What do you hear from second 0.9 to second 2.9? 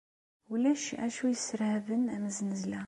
acu yesserhaben am zznezla.